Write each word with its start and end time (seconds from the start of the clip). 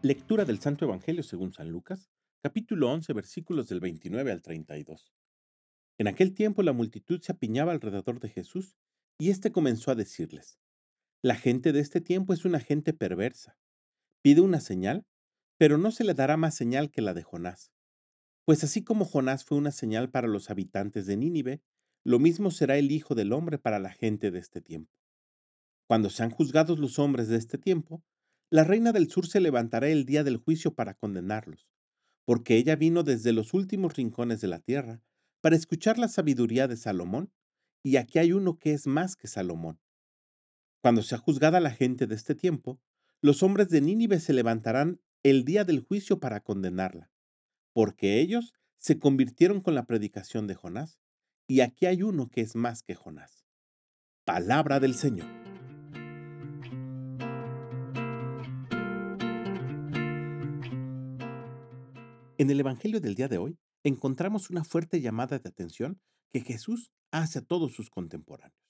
Lectura 0.00 0.44
del 0.44 0.60
Santo 0.60 0.84
Evangelio 0.84 1.24
según 1.24 1.52
San 1.52 1.70
Lucas, 1.70 2.08
capítulo 2.40 2.88
11, 2.88 3.12
versículos 3.14 3.68
del 3.68 3.80
29 3.80 4.30
al 4.30 4.42
32. 4.42 5.12
En 5.98 6.06
aquel 6.06 6.34
tiempo 6.34 6.62
la 6.62 6.72
multitud 6.72 7.20
se 7.20 7.32
apiñaba 7.32 7.72
alrededor 7.72 8.20
de 8.20 8.28
Jesús 8.28 8.76
y 9.18 9.30
éste 9.30 9.50
comenzó 9.50 9.90
a 9.90 9.96
decirles, 9.96 10.60
La 11.20 11.34
gente 11.34 11.72
de 11.72 11.80
este 11.80 12.00
tiempo 12.00 12.32
es 12.32 12.44
una 12.44 12.60
gente 12.60 12.92
perversa. 12.92 13.58
Pide 14.22 14.40
una 14.40 14.60
señal, 14.60 15.04
pero 15.58 15.78
no 15.78 15.90
se 15.90 16.04
le 16.04 16.14
dará 16.14 16.36
más 16.36 16.54
señal 16.54 16.92
que 16.92 17.02
la 17.02 17.12
de 17.12 17.24
Jonás. 17.24 17.72
Pues 18.44 18.62
así 18.62 18.84
como 18.84 19.04
Jonás 19.04 19.44
fue 19.44 19.58
una 19.58 19.72
señal 19.72 20.10
para 20.10 20.28
los 20.28 20.48
habitantes 20.48 21.06
de 21.06 21.16
Nínive, 21.16 21.60
lo 22.04 22.20
mismo 22.20 22.52
será 22.52 22.78
el 22.78 22.92
Hijo 22.92 23.16
del 23.16 23.32
Hombre 23.32 23.58
para 23.58 23.80
la 23.80 23.90
gente 23.90 24.30
de 24.30 24.38
este 24.38 24.60
tiempo. 24.60 24.92
Cuando 25.88 26.08
sean 26.08 26.30
juzgados 26.30 26.78
los 26.78 27.00
hombres 27.00 27.26
de 27.26 27.36
este 27.36 27.58
tiempo, 27.58 28.04
la 28.50 28.64
reina 28.64 28.92
del 28.92 29.10
sur 29.10 29.26
se 29.26 29.40
levantará 29.40 29.88
el 29.88 30.04
día 30.04 30.24
del 30.24 30.38
juicio 30.38 30.74
para 30.74 30.94
condenarlos, 30.94 31.68
porque 32.24 32.56
ella 32.56 32.76
vino 32.76 33.02
desde 33.02 33.32
los 33.32 33.54
últimos 33.54 33.94
rincones 33.94 34.40
de 34.40 34.48
la 34.48 34.60
tierra 34.60 35.02
para 35.40 35.56
escuchar 35.56 35.98
la 35.98 36.08
sabiduría 36.08 36.66
de 36.66 36.76
Salomón, 36.76 37.32
y 37.82 37.96
aquí 37.96 38.18
hay 38.18 38.32
uno 38.32 38.58
que 38.58 38.72
es 38.72 38.86
más 38.86 39.16
que 39.16 39.28
Salomón. 39.28 39.80
Cuando 40.80 41.02
sea 41.02 41.18
juzgada 41.18 41.60
la 41.60 41.70
gente 41.70 42.06
de 42.06 42.14
este 42.14 42.34
tiempo, 42.34 42.80
los 43.20 43.42
hombres 43.42 43.68
de 43.68 43.80
Nínive 43.80 44.20
se 44.20 44.32
levantarán 44.32 45.00
el 45.22 45.44
día 45.44 45.64
del 45.64 45.80
juicio 45.80 46.20
para 46.20 46.40
condenarla, 46.40 47.10
porque 47.72 48.20
ellos 48.20 48.54
se 48.78 48.98
convirtieron 48.98 49.60
con 49.60 49.74
la 49.74 49.86
predicación 49.86 50.46
de 50.46 50.54
Jonás, 50.54 51.00
y 51.46 51.60
aquí 51.60 51.86
hay 51.86 52.02
uno 52.02 52.28
que 52.30 52.40
es 52.42 52.54
más 52.56 52.82
que 52.82 52.94
Jonás. 52.94 53.44
Palabra 54.24 54.80
del 54.80 54.94
Señor. 54.94 55.37
En 62.40 62.50
el 62.50 62.60
Evangelio 62.60 63.00
del 63.00 63.16
día 63.16 63.26
de 63.26 63.38
hoy 63.38 63.58
encontramos 63.82 64.48
una 64.48 64.62
fuerte 64.62 65.00
llamada 65.00 65.40
de 65.40 65.48
atención 65.48 66.00
que 66.30 66.40
Jesús 66.40 66.92
hace 67.10 67.40
a 67.40 67.44
todos 67.44 67.74
sus 67.74 67.90
contemporáneos. 67.90 68.62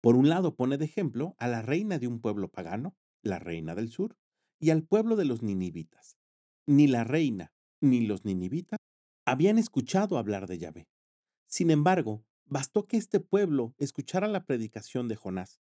Por 0.00 0.16
un 0.16 0.28
lado 0.28 0.56
pone 0.56 0.76
de 0.76 0.86
ejemplo 0.86 1.36
a 1.38 1.46
la 1.46 1.62
reina 1.62 2.00
de 2.00 2.08
un 2.08 2.20
pueblo 2.20 2.48
pagano, 2.48 2.96
la 3.22 3.38
reina 3.38 3.76
del 3.76 3.90
sur, 3.90 4.16
y 4.58 4.70
al 4.70 4.82
pueblo 4.82 5.14
de 5.14 5.24
los 5.24 5.40
ninivitas. 5.40 6.18
Ni 6.66 6.88
la 6.88 7.04
reina 7.04 7.52
ni 7.80 8.00
los 8.00 8.24
ninivitas 8.24 8.80
habían 9.24 9.58
escuchado 9.58 10.18
hablar 10.18 10.48
de 10.48 10.58
Yahvé. 10.58 10.88
Sin 11.46 11.70
embargo, 11.70 12.24
bastó 12.44 12.88
que 12.88 12.96
este 12.96 13.20
pueblo 13.20 13.76
escuchara 13.78 14.26
la 14.26 14.44
predicación 14.44 15.06
de 15.06 15.14
Jonás 15.14 15.60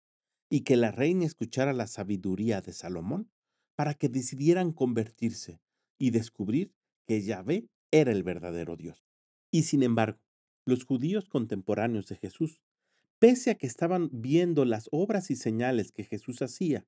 y 0.50 0.62
que 0.62 0.78
la 0.78 0.92
reina 0.92 1.26
escuchara 1.26 1.74
la 1.74 1.86
sabiduría 1.86 2.62
de 2.62 2.74
Salomón 2.74 3.30
para 3.76 3.94
que 3.94 4.10
decidieran 4.10 4.72
convertirse 4.72 5.62
y 6.00 6.10
descubrir 6.10 6.74
que 7.06 7.22
Yahvé 7.22 7.70
era 7.92 8.12
el 8.12 8.24
verdadero 8.24 8.76
Dios. 8.76 9.06
Y 9.52 9.64
sin 9.64 9.84
embargo, 9.84 10.20
los 10.66 10.84
judíos 10.84 11.30
contemporáneos 11.30 12.08
de 12.08 12.16
Jesús, 12.16 12.62
pese 13.20 13.52
a 13.52 13.56
que 13.56 13.68
estaban 13.68 14.10
viendo 14.12 14.66
las 14.66 14.90
obras 14.92 15.32
y 15.32 15.36
señales 15.36 15.92
que 15.92 16.04
Jesús 16.04 16.42
hacía, 16.42 16.86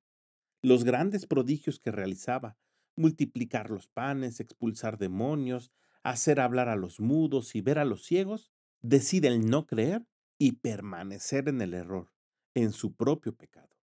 los 0.60 0.84
grandes 0.84 1.26
prodigios 1.26 1.78
que 1.78 1.92
realizaba, 1.92 2.56
multiplicar 2.96 3.70
los 3.70 3.88
panes, 3.88 4.40
expulsar 4.40 4.98
demonios, 4.98 5.70
hacer 6.02 6.40
hablar 6.40 6.68
a 6.68 6.76
los 6.76 7.00
mudos 7.00 7.54
y 7.54 7.60
ver 7.60 7.78
a 7.78 7.84
los 7.84 8.04
ciegos, 8.04 8.50
deciden 8.82 9.46
no 9.46 9.66
creer 9.66 10.06
y 10.36 10.52
permanecer 10.52 11.48
en 11.48 11.60
el 11.60 11.74
error, 11.74 12.12
en 12.54 12.72
su 12.72 12.94
propio 12.94 13.34
pecado. 13.34 13.76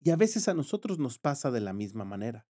Y 0.00 0.10
a 0.10 0.16
veces 0.16 0.48
a 0.48 0.54
nosotros 0.54 0.98
nos 0.98 1.18
pasa 1.18 1.50
de 1.50 1.60
la 1.60 1.72
misma 1.72 2.04
manera. 2.04 2.46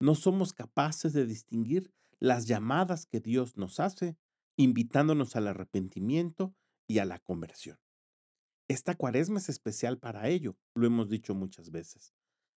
No 0.00 0.14
somos 0.14 0.52
capaces 0.52 1.12
de 1.12 1.26
distinguir 1.26 1.92
las 2.20 2.46
llamadas 2.46 3.06
que 3.06 3.20
Dios 3.20 3.56
nos 3.56 3.80
hace, 3.80 4.16
invitándonos 4.56 5.36
al 5.36 5.48
arrepentimiento 5.48 6.54
y 6.86 6.98
a 6.98 7.04
la 7.04 7.18
conversión. 7.18 7.78
Esta 8.68 8.94
cuaresma 8.94 9.38
es 9.38 9.48
especial 9.48 9.98
para 9.98 10.28
ello, 10.28 10.56
lo 10.74 10.86
hemos 10.86 11.08
dicho 11.08 11.34
muchas 11.34 11.70
veces, 11.70 12.14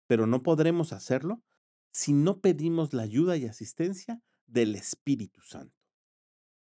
pero 0.06 0.26
no 0.26 0.42
podremos 0.42 0.92
hacerlo 0.92 1.42
si 1.92 2.12
no 2.12 2.40
pedimos 2.40 2.92
la 2.92 3.02
ayuda 3.04 3.36
y 3.36 3.46
asistencia 3.46 4.20
del 4.46 4.74
Espíritu 4.74 5.40
Santo. 5.40 5.80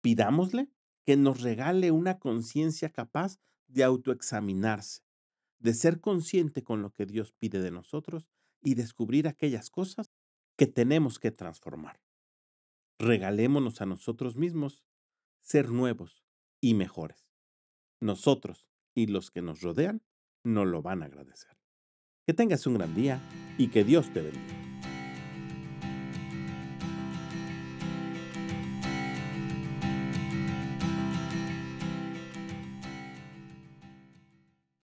Pidámosle 0.02 0.70
que 1.04 1.16
nos 1.16 1.40
regale 1.40 1.90
una 1.90 2.18
conciencia 2.18 2.90
capaz 2.90 3.38
de 3.68 3.84
autoexaminarse, 3.84 5.02
de 5.60 5.74
ser 5.74 6.00
consciente 6.00 6.62
con 6.62 6.82
lo 6.82 6.92
que 6.92 7.06
Dios 7.06 7.32
pide 7.32 7.60
de 7.60 7.70
nosotros 7.70 8.28
y 8.60 8.74
descubrir 8.74 9.28
aquellas 9.28 9.70
cosas 9.70 10.12
que 10.56 10.66
tenemos 10.66 11.18
que 11.18 11.30
transformar 11.30 12.00
regalémonos 13.02 13.80
a 13.80 13.86
nosotros 13.86 14.36
mismos 14.36 14.84
ser 15.40 15.70
nuevos 15.70 16.24
y 16.60 16.74
mejores. 16.74 17.28
Nosotros 18.00 18.68
y 18.94 19.06
los 19.06 19.30
que 19.30 19.42
nos 19.42 19.60
rodean 19.60 20.02
no 20.44 20.64
lo 20.64 20.82
van 20.82 21.02
a 21.02 21.06
agradecer. 21.06 21.58
Que 22.26 22.34
tengas 22.34 22.66
un 22.66 22.74
gran 22.74 22.94
día 22.94 23.20
y 23.58 23.68
que 23.68 23.84
Dios 23.84 24.12
te 24.12 24.22
bendiga. 24.22 24.61